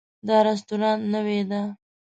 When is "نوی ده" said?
1.13-1.61